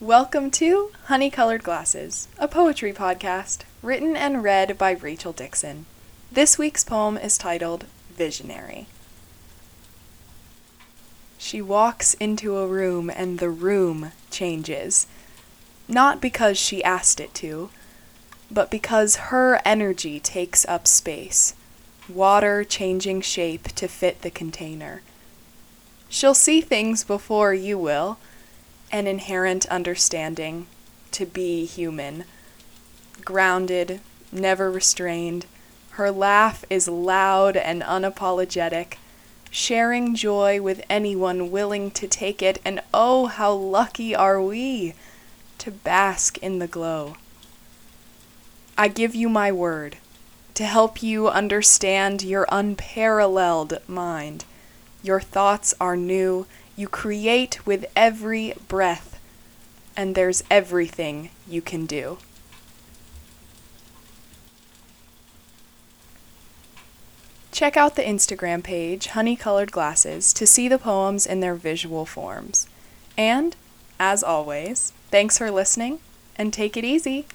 [0.00, 5.86] Welcome to Honey Colored Glasses, a poetry podcast written and read by Rachel Dixon.
[6.30, 8.88] This week's poem is titled Visionary.
[11.38, 15.06] She walks into a room and the room changes.
[15.88, 17.70] Not because she asked it to,
[18.50, 21.54] but because her energy takes up space,
[22.06, 25.00] water changing shape to fit the container.
[26.10, 28.18] She'll see things before you will,
[28.90, 30.66] an inherent understanding
[31.12, 32.24] to be human.
[33.24, 34.00] Grounded,
[34.32, 35.46] never restrained,
[35.92, 38.98] her laugh is loud and unapologetic,
[39.50, 44.92] sharing joy with anyone willing to take it, and oh, how lucky are we
[45.56, 47.16] to bask in the glow.
[48.76, 49.96] I give you my word
[50.52, 54.44] to help you understand your unparalleled mind.
[55.06, 59.20] Your thoughts are new, you create with every breath,
[59.96, 62.18] and there's everything you can do.
[67.52, 72.04] Check out the Instagram page, Honey Colored Glasses, to see the poems in their visual
[72.04, 72.66] forms.
[73.16, 73.54] And,
[74.00, 76.00] as always, thanks for listening
[76.34, 77.26] and take it easy.